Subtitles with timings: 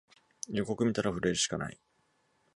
[0.47, 1.79] 予告みたら震えるしかない